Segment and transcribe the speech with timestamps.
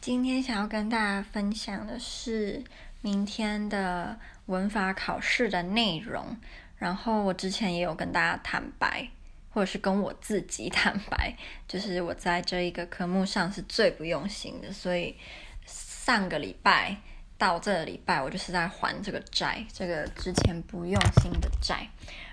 [0.00, 2.64] 今天想要跟大家分享的是
[3.02, 6.38] 明天的文法考试的内容。
[6.78, 9.06] 然后我之前也有跟大家坦白，
[9.50, 11.36] 或者是跟我自己 坦白，
[11.68, 14.72] 就是我在这一个科目上是最不用心的。
[14.72, 15.14] 所以
[15.66, 16.96] 上个礼拜
[17.36, 21.86] 到这个礼拜，我就是在还这个债，这个之前不用心的债。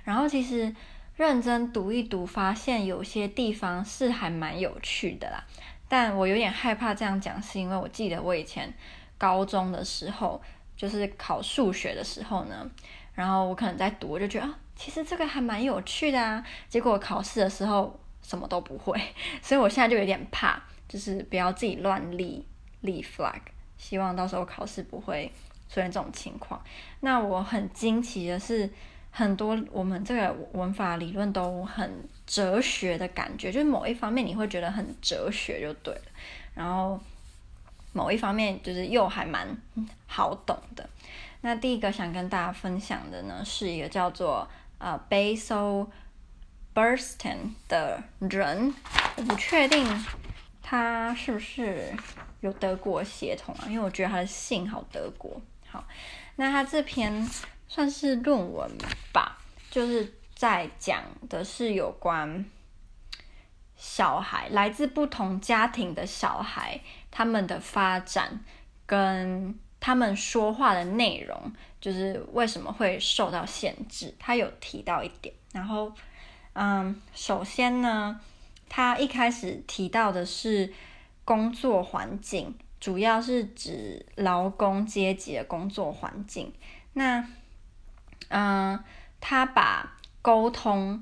[0.06, 0.74] 然后其实
[1.18, 5.44] 认真读一读，发现有些地方是还蛮有趣的啦。
[5.90, 8.74] 但我有点害怕这样讲，是因为我记得我以前
[9.18, 10.42] 高中的时候，
[10.76, 12.70] 就是考数学的时候呢，
[13.14, 16.46] 然后我可能在读，我就觉得啊，其实这个还蛮有趣的啊。
[16.68, 19.00] 结果考试的时候什么都不会，
[19.42, 22.46] 所以我现在就有点怕，就是不要自己乱立
[22.82, 23.42] 立 flag。
[23.78, 25.32] 希望到时候考试不会
[25.70, 26.62] 出现这种情况。
[27.00, 28.70] 那我很惊奇的是。
[29.18, 36.02] 很多我们这个文法理论都很哲学的感觉，就是某一方面你会觉得很哲学就对了，
[36.54, 37.00] 然后
[37.94, 39.48] 某一方面就是又还蛮
[40.06, 40.88] 好懂的。
[41.42, 45.88] 那第一个想跟大家分享的呢，是一个叫做呃 Basil
[46.76, 48.72] Bernstein 的人，
[49.16, 49.84] 我不确定
[50.62, 51.92] 他是不是
[52.42, 55.42] 有德国血统啊，因为我觉得他的姓好德国。
[55.68, 55.84] 好，
[56.36, 57.28] 那他这篇。
[57.68, 58.70] 算是论文
[59.12, 59.38] 吧，
[59.70, 62.46] 就是在讲的是有关
[63.76, 66.80] 小孩，来自不同家庭的小孩，
[67.12, 68.44] 他们的发展
[68.86, 74.16] 跟他们说话的内容，就是为什么会受到限制。
[74.18, 75.94] 他有提到一点，然后，
[76.54, 78.20] 嗯，首先呢，
[78.68, 80.74] 他一开始提到的是
[81.24, 86.52] 工作环境，主要是指劳工阶级的工作环境。
[86.94, 87.28] 那
[88.30, 88.78] 嗯，
[89.20, 91.02] 他把沟通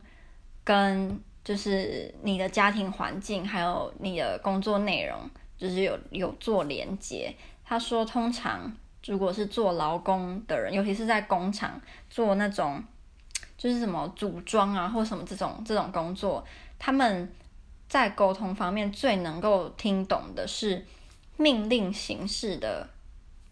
[0.64, 7.36] 跟就是你的家庭环境，还有你的工作内容，就是有有做连接。
[7.64, 8.72] 他说，通常
[9.06, 12.84] 如果是做劳工的人，尤其是在工厂做那种
[13.58, 16.46] 就是什么组装啊，或什么这种这种工作，
[16.78, 17.32] 他们
[17.88, 20.86] 在沟通方面最能够听懂的是
[21.38, 22.90] 命令形式的。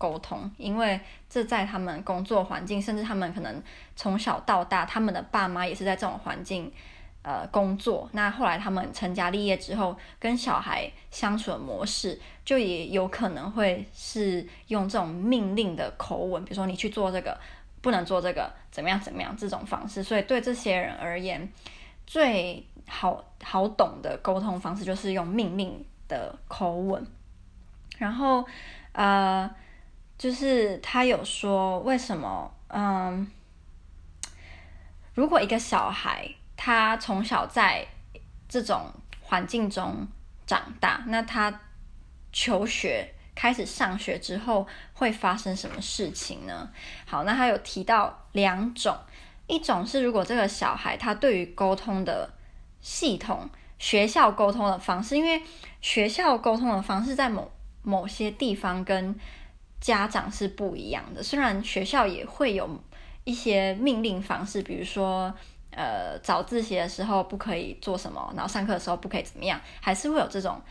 [0.03, 0.99] 沟通，因为
[1.29, 3.63] 这在他们工作环境，甚至他们可能
[3.95, 6.69] 从小到大，他们的爸妈也是在这种环境，
[7.21, 8.09] 呃，工作。
[8.11, 17.39] 那后来他们成家立业之后，跟小孩相处的模式，就也有可能会是用这种命令的口吻，比如说你去做这个，
[17.81, 20.03] 不能做这个，怎么样怎么样这种方式。
[20.03, 21.49] 所以对这些人而言，
[22.05, 27.07] 最好好懂的沟通方式就是用命令的口吻。
[27.97, 28.45] 然后，
[28.91, 29.49] 呃。
[30.17, 32.53] 就是他有说，为什么？
[32.69, 33.29] 嗯，
[35.13, 37.85] 如果一个小孩他从小在
[38.47, 38.91] 这种
[39.21, 40.07] 环境中
[40.45, 41.61] 长大，那他
[42.31, 46.69] 求学开始上学之后会发生什么事情呢？
[47.05, 48.95] 好，那他有提到两种，
[49.47, 52.33] 一种是如果这个小孩他对于沟通的
[52.81, 55.41] 系统、学校沟通的方式，因为
[55.81, 57.51] 学校沟通的方式在某
[57.81, 59.15] 某些地方跟
[59.83, 62.81] 家长是不一样的，虽然学校也会有
[63.25, 65.33] 一些命令方式，比如说，
[65.71, 70.61] 呃，早自习的时候不可以做什么，然后上课的时候不可以怎么样，还是会有这种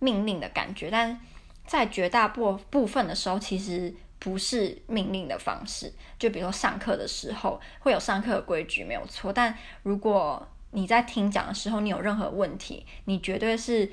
[0.00, 0.90] 命令的感觉。
[0.90, 1.18] 但
[1.66, 5.90] 在绝大部部分的时候，其实不是命令的方式。
[6.18, 9.32] 就比如说上课的时候会有上课的规矩，没有错。
[9.32, 13.90] 但如果你在听讲的时候，你有任何问题，你绝对是。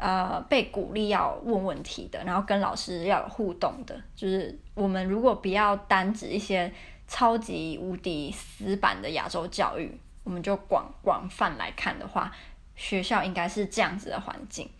[0.00, 6.72] 呃，被鼓励要问问题的，然后跟老师要有互动的，就是我们如果不要单指一些
[7.06, 12.32] 超级无敌死板的亚洲教育，我们就广广泛来看的话，
[12.74, 14.70] 学校应该是这样子的环境。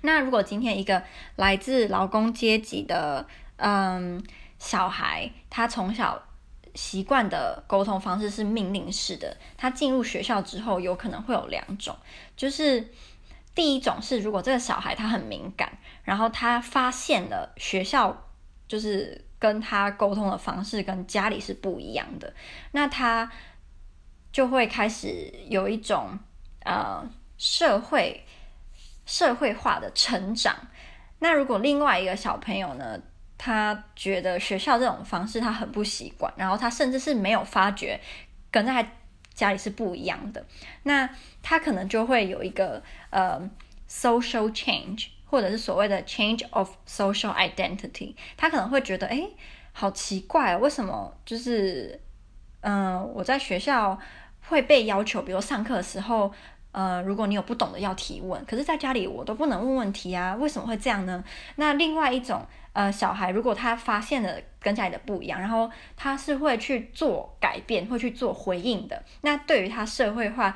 [0.00, 1.02] 那如果今天一个
[1.36, 3.26] 来自劳工阶级的
[3.56, 4.24] 嗯
[4.58, 6.22] 小孩，他从小
[6.74, 11.94] 习惯的沟通方式是命令式的，他进入学校之后，有可能会有两种，
[12.34, 12.88] 就是。
[13.58, 15.68] 第一种是，如果这个小孩他很敏感，
[16.04, 18.16] 然后他发现了学校
[18.68, 22.32] 就是跟他沟通的方式跟家里是不一样的，
[22.70, 23.28] 那他
[24.30, 26.16] 就会开始有一种
[26.64, 27.04] 呃
[27.36, 28.24] 社会
[29.04, 30.54] 社会化的成长。
[31.18, 32.96] 那如果另外一个小朋友呢，
[33.36, 38.00] 他觉得学校这种方式他很不习惯，然后他甚至是没有发觉
[38.52, 38.86] 跟他。
[39.34, 40.44] 家里是不一样的，
[40.82, 41.08] 那
[41.48, 43.40] 他可能就会有一个呃
[43.88, 48.14] social change，或者是所谓的 change of social identity。
[48.36, 49.26] 他可能会觉得，哎，
[49.72, 51.98] 好奇怪啊，为什么就是
[52.60, 53.98] 嗯、我在学校
[54.50, 56.30] 会被要求，比如上课的时候，
[56.72, 61.24] 呃，如果你有不懂的要提问，可是在家里我都不能问问题啊，为什么会这样呢？
[61.56, 62.44] 那另外一种，
[62.74, 70.54] 呃，小孩如果他发现了跟家里的不一样，然后他是会去做改变，会去做回应的，那对于他社会化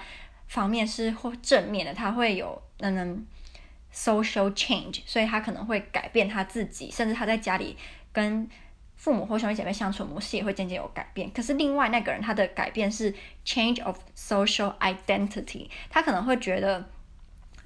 [0.53, 3.27] 方面是会正面的，他会有嗯
[3.93, 7.77] social change，所以他可能会改变他自己，甚至他在家里
[8.13, 8.49] 跟。
[8.95, 13.13] 父母或兄弟姐妹相处模式也会渐渐有改变，可是另外那个人他的改变是
[13.45, 16.89] change of social identity，他可能会觉得，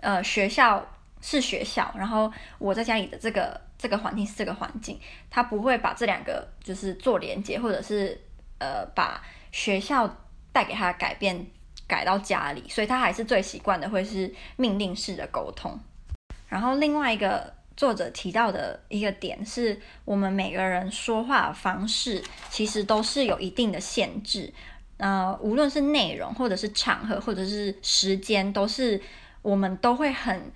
[0.01, 0.83] 呃，学校
[1.21, 4.99] 是学校，然后我在家里的这个这个环境是这个环境，
[5.29, 8.19] 他不会把这两个就是做连接，或者是
[8.59, 9.23] 呃把
[9.53, 10.09] 学校
[10.55, 11.47] 带给他的改变
[11.87, 15.79] 改到家里，所以他还是最习惯的会是命令式的沟通，
[16.49, 17.55] 然后另外一个。
[17.77, 24.51] 作者提到的一个点是，我们每个人说话方式其实都是有一定的限制，
[24.97, 28.99] 呃，无论是内容，或者是场合，或者是时间，都是
[29.43, 30.51] 我们都会很，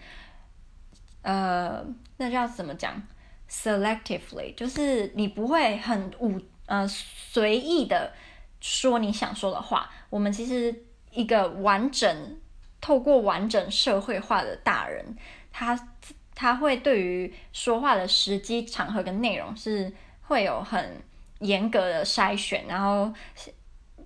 [1.21, 1.85] 呃，
[2.17, 3.03] 那叫怎么讲
[3.51, 8.15] ？selectively，就是你不会很无呃随意的
[8.63, 9.91] 说你想说的话。
[10.09, 10.75] 我们其实
[11.13, 12.39] 一个完整，
[12.81, 15.17] 透过完整社会化的大人，
[15.53, 15.89] 他。
[16.33, 19.93] 他会对于说话的时机、场合跟内容是
[20.23, 20.97] 会有很
[21.41, 23.13] 严格的筛选，然后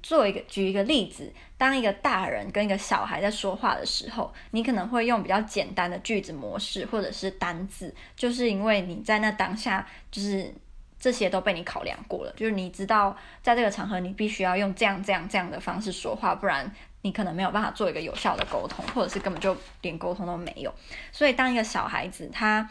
[0.03, 10.53] 做一个举一个例子，当一个大人跟一个小孩在说话的时候，你可能会用比较简单的句子模式或者是单字，就是因为你在那当下就是
[10.99, 16.75] 这些都被你考量过了，就是你知道在这个场合你必须要用这样这样这样的方式说话，不然。
[17.05, 20.75] 你可能没有办法做一个有效的沟通，或者是根本就连沟通都没有。
[21.12, 22.71] 所以，当一个小孩子他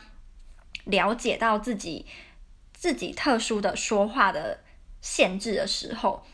[0.85, 2.07] 了解到自己
[2.73, 4.61] 自己特殊的说话的
[5.01, 6.25] 限制的时候，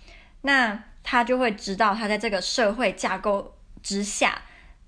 [0.44, 4.44] 那他就会知道他在这个社会架构之下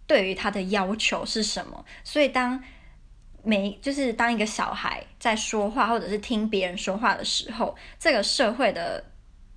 [0.07, 1.83] 对于他的要求是什么。
[2.05, 2.63] 所以，当
[3.43, 9.03] 每就是当一个小孩在说话或者是听别人说话的时候，这个社会的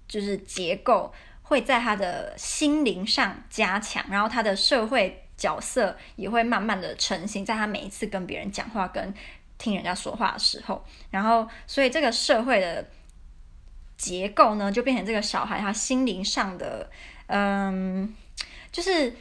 [0.09, 1.15] 就是结构。
[1.45, 9.15] 会在他的心灵上加强，然后他的社会角色也会慢慢的成型，在他每一次跟别人讲话、跟
[9.59, 12.89] 听人家说话的时候，然后所以这个社会的
[13.97, 16.91] 结构呢，就变成这个小孩他心灵上的，
[17.27, 18.15] 嗯，
[18.73, 19.15] 就是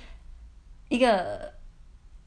[0.88, 1.54] 一个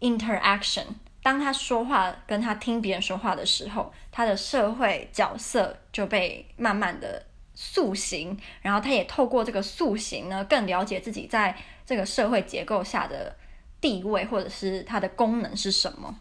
[0.00, 0.84] interaction。
[1.22, 7.25] 当他说话跟他听别人说话的时候，他的社会角色就被慢慢的。
[7.56, 13.35] 塑形，然后他也透过这个塑形呢，更了解自己在这个社会结构下的
[13.81, 16.14] 地位，或者是它的功能是什么。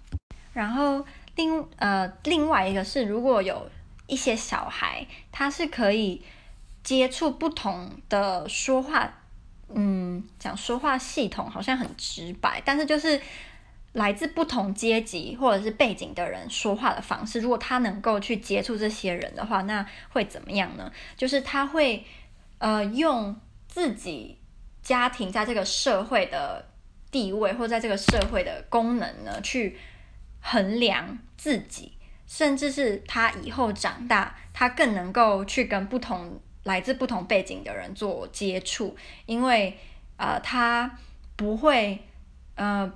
[0.54, 1.06] 然后
[1.36, 3.70] 另呃另外一个是，如果有
[4.08, 6.24] 一些小孩，他是可以
[6.84, 9.14] 接触不同的说话，
[9.70, 13.22] 嗯，讲说话系统好像很直白，但是就是。
[13.96, 20.92] 来自不同阶级或者是背景的人说话的方式，如果他能够去接触这些人的话，那会怎么样呢？
[21.16, 22.04] 就是他会，
[22.58, 23.34] 呃，用
[23.70, 24.38] 自己
[24.82, 26.66] 家庭在这个社会的
[27.10, 29.78] 地位，或在这个社会的功能呢，去
[30.42, 31.94] 衡量自己，
[32.28, 39.78] 甚至是他以后长大，他更能够去跟不同来自不同背景的人做接触，因为，
[40.18, 41.00] 呃，他
[41.38, 42.04] 不会，
[42.56, 42.92] 呃。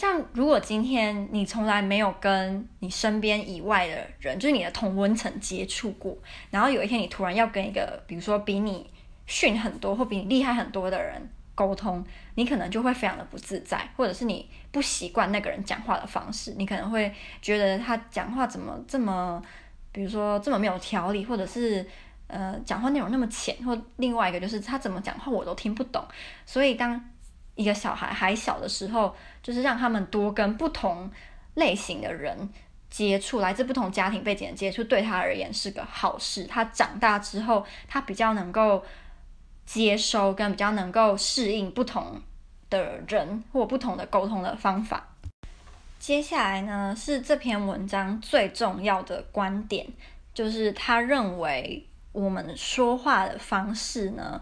[0.00, 6.16] 像如果今天你从来没有跟你身边以外的人，就是你的同温层接触过，
[6.50, 8.88] 然后有一天你突然要跟一个，比如说比你
[9.26, 11.20] 逊很多或比你厉害很多的人
[11.54, 12.02] 沟通，
[12.36, 19.42] 你可能就会非常的不自在，或者是你不习惯那个人讲话的方式，你可能会觉得他讲话怎么这么，
[19.92, 21.86] 比如说这么没有条理，或者是
[22.26, 26.02] 呃讲话内容那么浅，或另外一个就是他怎么讲话我都听不懂，
[26.46, 27.04] 所以当。
[27.60, 31.10] 一个小孩还小的时候，就是让他们多跟不同
[31.56, 32.48] 类型的人
[32.88, 36.44] 接触，来自不同家庭背景的接触，对他而言是个好事。
[36.44, 38.82] 他长大之后，他比较能够
[39.66, 42.22] 接收，跟比较能够适应不同
[42.70, 45.08] 的人或不同的沟通的方法。
[45.98, 49.86] 接下来呢，是这篇文章最重要的观点，
[50.32, 54.40] 就是他认为我们说话的方式呢。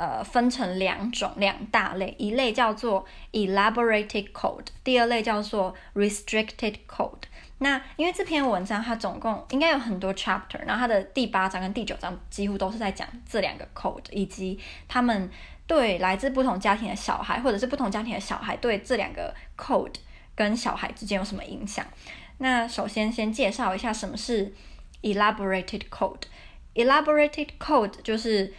[0.00, 7.24] 呃，分成两种两大类，一类叫做 elaborated code，第二类叫做 restricted code。
[7.58, 15.30] 那因为这篇文章它总共应该有很多 chapter，然后它的第八章跟第九章几乎都是在讲这两个 code，以及他们
[15.66, 19.96] 对来自不同家庭的小孩，或者是不同家庭的小孩对这两个 code
[20.34, 21.84] 跟小孩之间有什么影响。
[22.38, 24.54] 那首先先介绍一下什么是
[25.02, 26.22] elaborated code。
[26.74, 28.54] elaborated code 就是。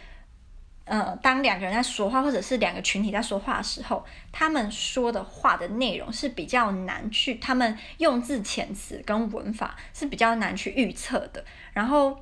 [0.84, 11.44] 呃，当两个人在说话，或者是两个群体在说话的时候，他们说的话的内容是比较难去，他们用字遣词跟文法是比较难去预测的。
[11.72, 12.18] 然后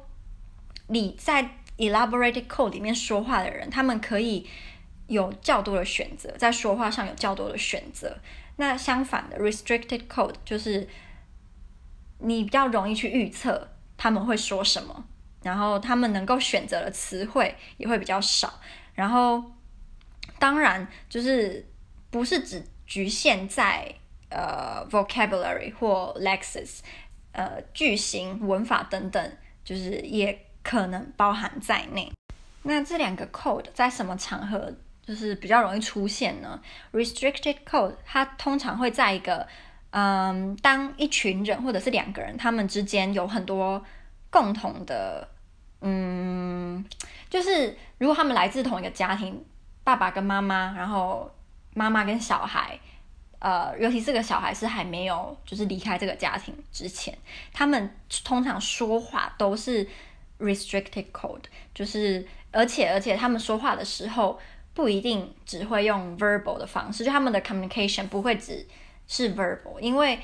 [0.88, 4.46] 你在 elaborated code 里面说话的人，他们可以
[5.06, 8.18] 有较多的选择，在说话上有较多的选择。
[8.56, 10.86] 那相反的，restricted code 就是
[12.18, 15.06] 你比较容易去预测他们会说什么。
[15.42, 18.60] 然后他们能够选择的词汇也会比较少，
[18.92, 19.42] 然后
[20.38, 21.66] 当然就是
[22.10, 23.90] 不是只局限在
[24.28, 26.80] 呃 vocabulary 或 lexis，
[27.32, 29.32] 呃句型、文法等等，
[29.64, 32.12] 就是也可能包含在内。
[32.64, 34.70] 那这两个 code 在什么场合
[35.02, 36.60] 就是比较容易出现呢
[36.92, 39.48] ？Restricted code 它通常会在一个
[39.92, 43.82] 嗯，当一群人或者是两个人他们之间有很多。
[44.32, 45.26] 共同的，
[45.82, 46.84] 嗯，
[47.28, 49.44] 就是如果他们来自同一个家庭，
[49.82, 51.30] 爸爸跟妈妈，然后
[51.74, 52.78] 妈妈跟小孩，
[53.38, 57.16] 呃，尤其这个小孩是还没有就是离开这个家庭之前，
[57.52, 59.88] 他们通常说话都是
[60.38, 61.44] restricted code，
[61.74, 64.38] 就是而且而且他们说话的时候
[64.74, 68.66] 不一定只会用 verbal 的方式，就他们的 communication 不会只
[69.06, 70.18] 是 verbal，因为。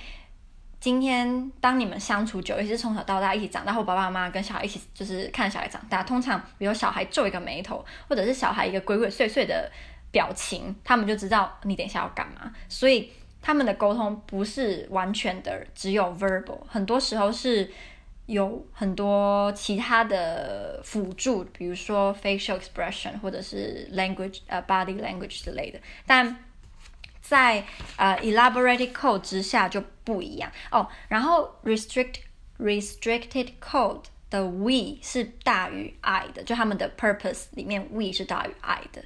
[0.78, 6.02] 今天当你们相处久，尤其是从小到大一起长大，或爸爸妈妈跟小孩一起，就是看小孩长大。
[6.02, 9.70] 通常，比如小孩皱一个眉头，或者是小孩一个鬼鬼祟祟的
[10.10, 12.52] 表情，他们就知道你等一下要干嘛。
[12.68, 13.10] 所以
[13.42, 17.70] 他们的沟通不是完全的只有 verbal，很多时候是
[18.26, 25.78] 有很多其他的辅助，比如说 facial expression 或者是 language，呃，body language 之类的。
[26.06, 26.36] 但
[27.28, 27.64] 在
[27.96, 30.88] 呃 elaborated code 之下就不一样哦。
[31.08, 32.20] 然后 restrict
[32.58, 39.04] restricted code 的 we 是大于 I 的，就他们的 purpose 里面 we 是大于 I 的。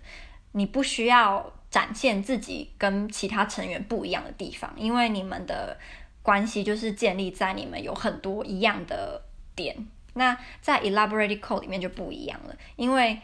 [0.52, 5.78] 你不需要展现自己跟其他成员不一样的地方，因为你们的
[6.22, 9.22] 关系就是建立在你们有很多一样的
[9.54, 9.86] 点。
[10.14, 13.18] 那在 elaborated code 里面就不一样了，因为。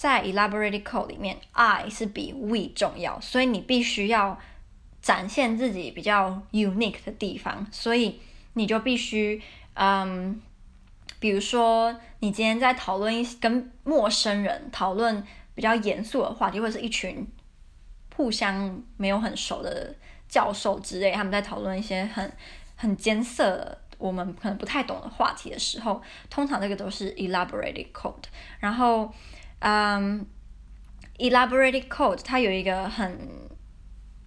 [0.00, 4.40] 在 elaborated code 里面，I 是比 we 重要，所以你必须要
[5.02, 8.18] 展现自己比较 unique 的地方，所以
[8.54, 9.42] 你就必须，
[9.74, 10.40] 嗯，
[11.18, 15.22] 比如说你今天在讨论一跟陌生人讨论
[15.54, 17.28] 比较严肃的话题，或者是一群
[18.16, 19.94] 互相没有很熟的
[20.26, 22.32] 教授之类，他们在讨论一些很
[22.74, 28.24] 很艰涩我们可能不太懂的话题的时候，通常这个都是 elaborated code，
[28.60, 29.12] 然后。
[29.60, 30.26] 嗯、
[31.18, 33.18] um，elaborated code 它有一个很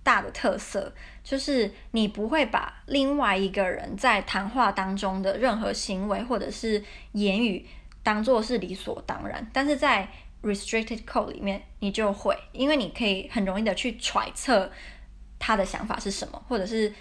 [0.01, 7.67] 大的特色，就是你不会把另外一个人在谈话当中的任何行为或者是言语
[8.01, 10.07] 当做是理所当然，但是在
[10.41, 14.71] restricted code 里面你就会，因为你可以很容易的去揣测
[15.37, 16.93] 他的想法是什么，或者是。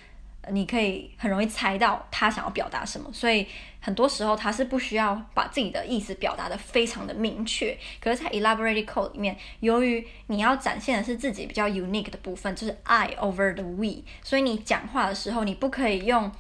[0.51, 3.47] 你可以很容易猜到他想要表达什么，所以
[3.79, 7.79] 很多时候他是不需要把自己的意思表达得非常的明确。
[8.01, 16.33] 可是，在 elaborated code 里面，由于你要展现的是自己比较 unique 的部分，就是 I over the we，所以你讲话的时候，你不可以用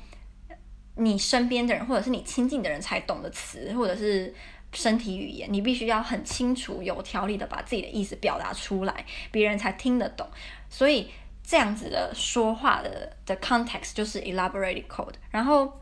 [0.97, 4.35] 你身边的人或者是你亲近的人才懂的词，或者是
[4.73, 10.27] 身体语言，你必须要很清楚、有条理的把自己的意思表达出来，别人才听得懂。
[10.69, 11.09] 所以。
[11.43, 15.81] 这样子的说话的的 context 就是 elaborated code，然后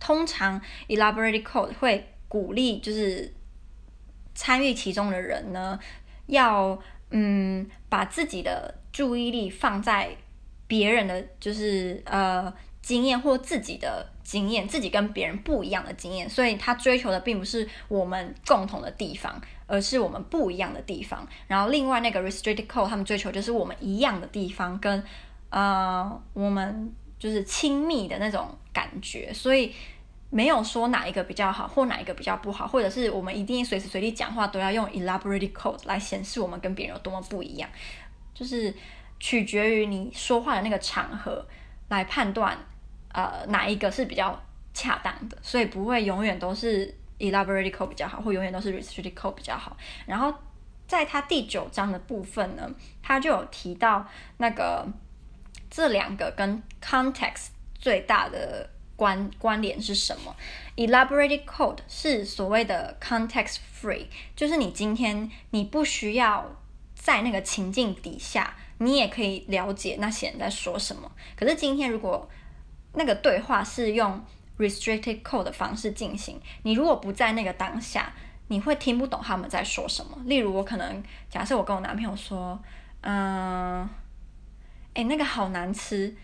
[0.00, 3.32] 通常 elaborated code 会鼓励就是
[4.34, 5.78] 参与其中的人呢，
[6.26, 6.78] 要
[7.10, 10.16] 嗯把自己的注意力放在
[10.66, 12.52] 别人的就是呃
[12.82, 14.10] 经验或自己的。
[14.24, 21.26] 经验，自己跟别人不一样的经验，所以他追求的并不是我们共同的地方，而是我们不一样的地方。
[21.46, 25.02] 然后另外那个 restricted code，他们追求就是我们一样的地方，跟
[25.50, 29.32] 呃我们就是亲密的那种感觉。
[29.32, 29.74] 所以
[30.30, 37.68] 没有说哪一个比较好，或哪一个比较不好，或者是我们一定随时随地讲话都要用 elaborate code 来显示我们跟别人有多么不一样，
[38.34, 38.74] 就是
[39.20, 41.46] 取决于你说话的那个场合
[41.88, 42.58] 来判断。
[43.16, 44.36] 呃，哪一个是比较
[44.72, 45.38] 恰当的？
[45.40, 49.76] 所以不会永远都是 elaborate code 比较好，或永远都是 restricted code 比较好。
[50.06, 50.32] 然后
[50.86, 52.70] 在它第九章的部分呢，
[53.02, 54.06] 它就有提到
[54.38, 54.86] 那个
[55.70, 60.34] 这两个跟 context 最大的关关联是什么
[60.76, 64.06] ？elaborate code 是所谓的 context free，
[64.36, 66.56] 就是你今天你不需要
[66.94, 71.10] 在那个情境底下，你也可以了解那些人在说什么。
[71.36, 72.28] 可是今天如果
[72.92, 74.24] 那个对话是用
[74.58, 76.40] restricted code 的方式进行。
[76.62, 78.12] 你如果不在那个当下，
[78.48, 80.18] 你会听不懂他们在说什么。
[80.26, 82.60] 例如，我可能假设我跟我男朋友说，
[83.00, 83.82] 嗯，
[84.92, 86.14] 哎、欸，那个好难吃，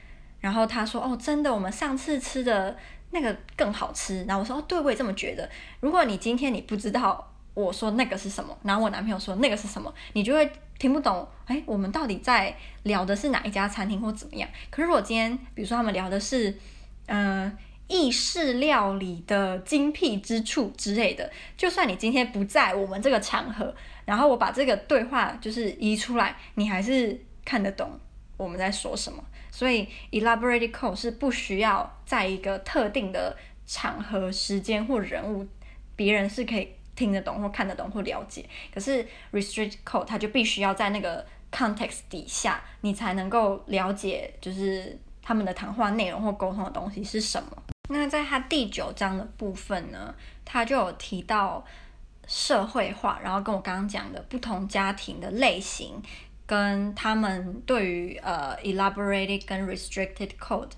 [0.41, 2.77] 然后他说，哦，真的，我们上次吃的
[3.11, 4.25] 那个更好吃。
[4.25, 5.49] 然后我说，哦，对，我也这么觉得。
[5.81, 11.27] 如果你今天你不知道我说那个是什么，然后我男朋友说那个是什么，你就会听不懂。
[11.47, 14.49] 哎，我们到底在聊的是哪一家餐厅或怎么样？
[14.71, 16.57] 可是如果今天，比如说他们聊的是，
[17.07, 17.57] 嗯、
[17.91, 27.99] 意式料理的精辟之处之类的，就算你今天不在我们这个场合，然后我把这个对话就是移出来，你还是看得懂
[28.37, 29.23] 我们在说什么。
[29.51, 35.45] 所以，elaborate code 是不需要在一个特定的场合、时间或人物，
[35.97, 38.45] 别人是可以听得懂或看得懂或了解。
[38.73, 47.51] 可是，restrict code 它就必须要在那个 context 底下，你才能够了解，就是他们的谈话内容或沟通的东西是什么。
[47.93, 51.65] 那在他第九章的部分呢，他就有提到
[52.25, 56.01] 社会化，然后跟我刚刚讲的不同家庭的类型，
[56.47, 60.71] 跟他们对于呃 elaborated 跟 restricted code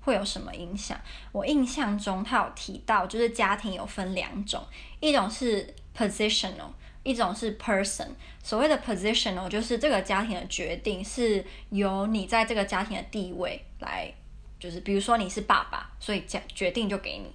[0.00, 0.96] 会有什么影响。
[1.32, 4.64] 我印象中他有提到，就是家庭有分两种，
[5.00, 6.70] 一种是 positional，
[7.02, 8.10] 一种是 person。
[8.44, 14.14] 所谓的 positional 就是这个家庭的决定是由你在这个家庭的地位来。
[14.60, 17.28] 就是比如说你是爸爸，所以决决定就给你；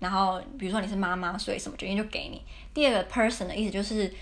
[0.00, 2.42] 然后比如说你是妈妈，所以什么决定就给你。
[2.74, 4.12] 第二个 person 的意思就是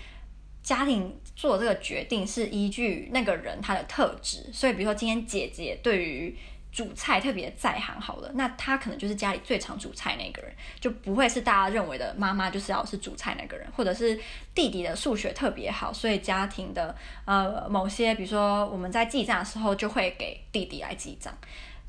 [0.61, 6.37] 家庭做这个决定是依据那个人他的特质，所以比如说今天姐姐对于
[6.71, 14.17] 煮菜特别在行，好了，那她可能就是家里最常煮菜那个人，就不会是大家认为的妈妈就是要是煮菜那个人，或者是
[14.55, 21.37] 弟弟的数学特别好，所以家庭的呃某些比如说我们在记账的时候就会给弟弟来记账。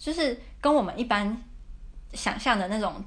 [0.02, 1.40] 就是跟我们一般
[2.12, 3.04] 想象的那种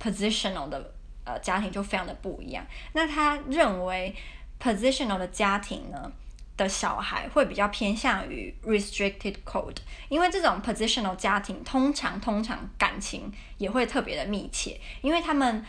[0.00, 2.66] positional 的呃家庭就非常的不一样。
[2.94, 4.16] 那他认为
[4.58, 6.10] positional 的家庭呢
[6.56, 9.76] 的小孩会比较偏向于 restricted code，
[10.08, 15.62] 因为这种 positional 家庭通常通常感情也会特别的密切，因为他们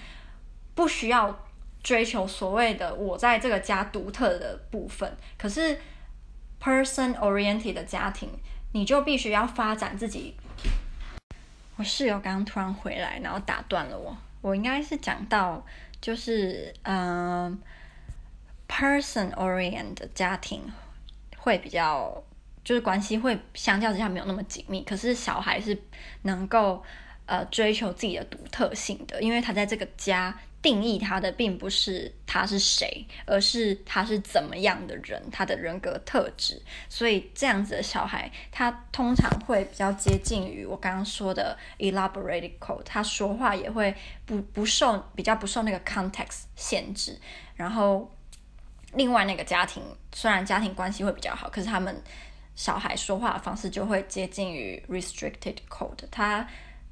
[0.74, 1.46] 不需要
[1.84, 5.18] 追求所谓的我在这个家独特的部分。
[5.38, 5.78] 可是
[6.62, 8.30] person oriented 的家庭，
[8.72, 10.36] 你就必须要发展自己。
[11.80, 14.14] 我室友刚刚突然回来，然后打断了我。
[14.42, 15.66] 我应该是讲到，
[16.02, 17.58] 就是嗯、
[18.68, 20.62] ，person oriented 的家庭
[21.38, 22.22] 会比较，
[22.66, 24.84] 就是关系会相较之下没有那么紧密。
[24.84, 25.82] 可是小孩是
[26.24, 26.84] 能够
[27.30, 30.38] 呃追求自己的独特性的，因为他在这个家。
[30.62, 36.62] 定义他的并不是他是谁，而是他是怎么样的人，他的人格特质。
[36.90, 42.84] 所以这样子的小孩，他通常会比较接近于我刚刚说的 elaborated code。
[42.84, 47.18] 他说话也会不不受比较不受那个 context 限制。
[47.56, 48.14] 然后
[48.96, 49.82] 另外那个家庭
[50.14, 52.04] 虽然家庭关系会比较好，可是他们
[52.54, 56.04] 小孩说话的方式就会接近于 restricted code。
[56.12, 56.46] 他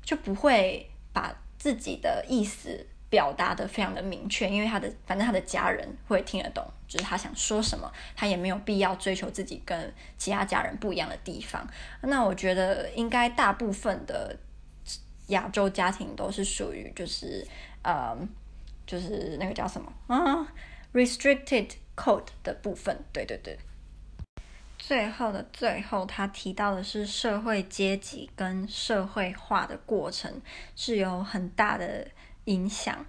[0.08, 2.88] 就不会把自己的意思。
[3.10, 11.66] 表达的非常的明确，因为他的反正他的家人会听得懂，就是他想说什么，他也没有必要追求自己跟其他家人不一样的地方。
[12.02, 14.38] 那我觉得应该大部分的
[15.28, 17.48] 亚洲家庭都是属于就是
[17.82, 18.14] 呃
[18.86, 20.46] 就是那个叫什么啊
[20.92, 23.02] restricted code 的部分。
[23.14, 23.58] 对对对。
[24.78, 30.42] 最后的最后，他提到的是社会阶级跟社会化的过程
[30.76, 32.08] 是有很大的。
[32.48, 33.06] 影响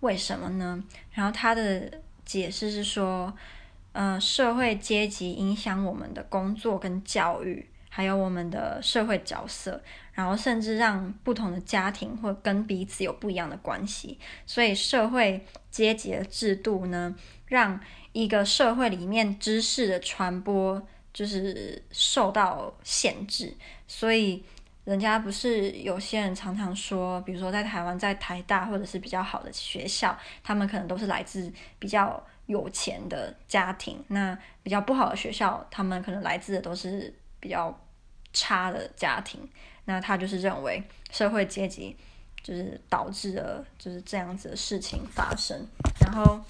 [0.00, 0.82] 为什么呢？
[1.12, 3.30] 然后他的解释是说，
[3.92, 9.82] 呃，社会阶级影响我们的工作跟教育，还有我们的社会角色，
[10.14, 14.18] 然后甚至让不同的家庭会跟彼此有不一样的关系。
[14.46, 17.78] 所以社会阶级的制度呢，让
[18.12, 23.54] 一个社会里面知识的传播就是受到限制，
[23.86, 24.44] 所以。
[24.84, 34.02] 人家不是有些人常常说，比如说在台湾，在台大或者是比较好的学校，他们可能都是来自比较有钱的家庭。
[34.08, 37.78] 那比较不好的学校，他们可能来自的都是比较
[38.32, 39.46] 差的家庭。
[39.84, 41.94] 那他就是认为社会阶级
[42.42, 45.66] 就是导致了就是这样子的事情发生。
[46.00, 46.40] 然后，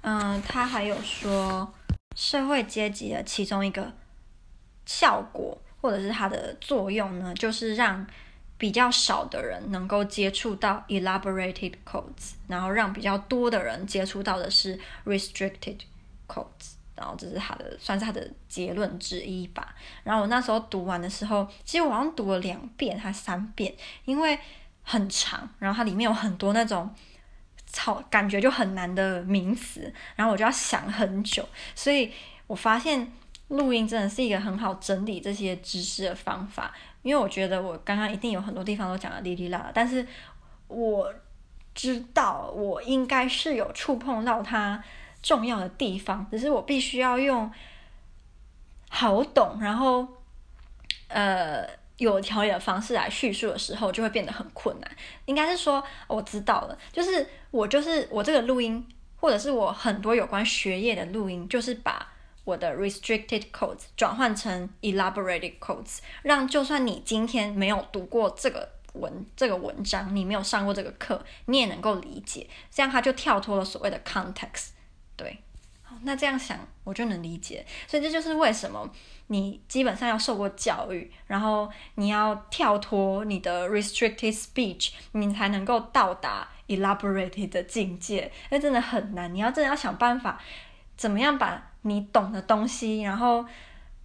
[0.00, 1.70] 嗯，他还有说
[2.16, 3.92] 社会阶级的其中一个
[4.86, 5.56] 效果。
[5.80, 8.04] 或者是它的作用呢，就是让
[8.58, 15.78] 比较少的人能够接触到 elaborated codes，然后让比较多的人接触到的是 restricted
[16.26, 19.72] codes，然后这是它的算是它的结论之一吧。
[20.02, 23.72] 然后我那时候读完的时候，其实我好像读了两遍还三遍，
[24.04, 24.36] 因为
[24.82, 26.92] 很长，然后它里面有很多那种
[27.70, 32.12] 操，感觉就很难的名词，然后我就要想很久，所以
[32.46, 33.12] 我发现
[33.48, 40.06] 录音真的是一个很好整理这些知识的方法，因为我觉得我刚刚一定有很多地方都讲得哩哩啦啦，但是
[40.66, 41.14] 我
[41.74, 44.82] 知道我应该是有触碰到它
[45.22, 47.50] 重要的地方，只是我必须要用
[48.88, 50.08] 好懂，然后
[51.08, 51.77] 呃。
[51.98, 54.90] 有条理的方式来叙述的时候，就会变得很困难。
[55.26, 58.84] 应该是说，我知道了，就是我就是我这个录音，
[59.16, 62.12] 或者是我很多有关学业的录音，就是把
[62.44, 72.46] 我的 restricted codes 转换成 elaborated codes，让就算你今天没有读过这个文这个文章，你没有上过这个课，你也能够理解。
[72.70, 74.68] 这样它就跳脱了所谓的 context，
[75.16, 75.38] 对。
[76.02, 77.64] 那这样想，我就能理解。
[77.86, 78.90] 所以这就是为什么
[79.28, 88.30] 你基本上要受过教育，然后你要跳脱你的 restricted speech，你才能够到达 elaborated 的境界。
[88.50, 90.40] 那真的很难，你要真的要想办法，
[90.96, 93.44] 怎么样把你懂的东西，然后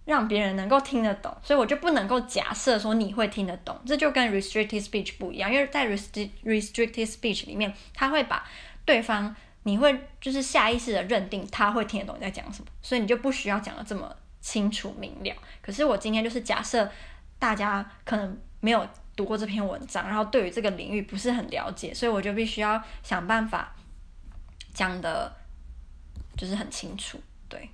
[0.04, 1.34] 让别人能够听得懂。
[1.42, 8.44] 所以我就不能够假设说你会听得懂，这就跟 restricted speech 不一样，因为在 restricted restricted speech 里面，他会把
[8.84, 9.34] 对方。
[9.64, 15.34] 你会就是下意识的认定他会听得懂你在讲什么，所以你就不需要讲得这么清楚明了。
[15.60, 16.90] 可是我今天就是假设
[17.38, 23.74] 大家可能没有读过这篇文章，然后对于这个领域不是很了解，所以我就必须要想办法
[24.72, 25.34] 讲得
[26.36, 27.18] 就是很清楚。
[27.48, 27.70] 对，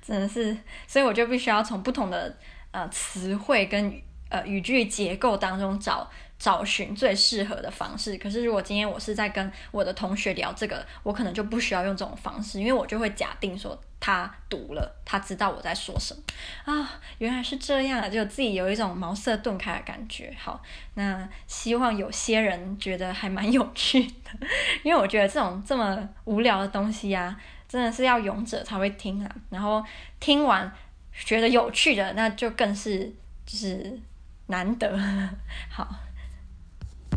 [0.00, 2.36] 真的是，所以我就必须要从不同的
[2.70, 6.08] 呃词汇跟呃语句结构当中找。
[6.40, 8.16] 找寻最适合的方式。
[8.16, 16.22] 可是，如果今天我是在跟我的同学聊这个，我可能就不需要用这种方式，因为我就会假定说他读了，他知道我在说什么
[16.64, 16.98] 啊。
[17.18, 20.34] 原来是这样，就自己有一种茅塞顿开的感觉。
[20.42, 20.62] 好，
[20.94, 24.46] 那希望有些人觉得还蛮有趣的，
[24.82, 29.30] 因为我觉得这种这么无聊的东西啊，真的是要勇者才会听啊。
[29.50, 29.84] 然后
[30.18, 30.72] 听完
[31.12, 33.12] 觉得有趣的，那就更是
[33.44, 34.00] 就是
[34.46, 34.98] 难得。
[35.68, 35.86] 好。